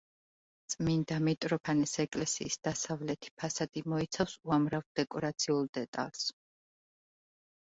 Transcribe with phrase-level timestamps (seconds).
[0.73, 6.25] წმინდა მიტროფანეს ეკლესიის დასავლეთი ფასადი მოიცავს უამრავ დეკორაციულ დეტალს.